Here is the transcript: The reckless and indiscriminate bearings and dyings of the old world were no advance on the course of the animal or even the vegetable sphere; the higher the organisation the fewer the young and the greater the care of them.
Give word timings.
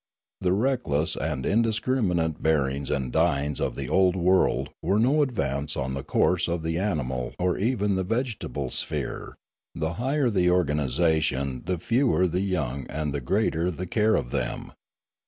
The 0.39 0.51
reckless 0.53 1.15
and 1.15 1.45
indiscriminate 1.45 2.41
bearings 2.41 2.89
and 2.89 3.13
dyings 3.13 3.59
of 3.61 3.75
the 3.75 3.87
old 3.87 4.15
world 4.15 4.71
were 4.81 4.97
no 4.97 5.21
advance 5.21 5.77
on 5.77 5.93
the 5.93 6.01
course 6.01 6.47
of 6.47 6.63
the 6.63 6.79
animal 6.79 7.35
or 7.37 7.55
even 7.59 7.93
the 7.97 8.03
vegetable 8.03 8.71
sphere; 8.71 9.35
the 9.75 9.93
higher 10.01 10.31
the 10.31 10.49
organisation 10.49 11.61
the 11.67 11.77
fewer 11.77 12.27
the 12.27 12.41
young 12.41 12.87
and 12.87 13.13
the 13.13 13.21
greater 13.21 13.69
the 13.69 13.85
care 13.85 14.15
of 14.15 14.31
them. 14.31 14.71